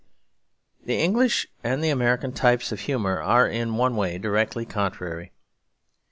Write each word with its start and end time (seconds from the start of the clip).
The 0.83 0.97
English 0.97 1.45
and 1.63 1.83
the 1.83 1.91
American 1.91 2.31
types 2.31 2.71
of 2.71 2.79
humour 2.79 3.21
are 3.21 3.47
in 3.47 3.75
one 3.77 3.95
way 3.95 4.17
directly 4.17 4.65
contrary. 4.65 5.31